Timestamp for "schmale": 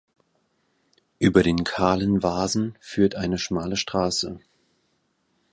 3.37-3.77